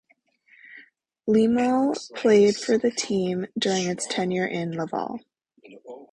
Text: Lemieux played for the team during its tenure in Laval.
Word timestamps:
Lemieux 1.29 2.11
played 2.15 2.55
for 2.55 2.75
the 2.75 2.89
team 2.89 3.45
during 3.55 3.85
its 3.85 4.07
tenure 4.07 4.47
in 4.47 4.71
Laval. 4.75 5.19